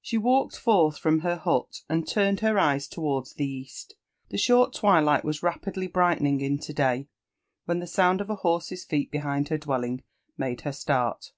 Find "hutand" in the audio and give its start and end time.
1.36-2.06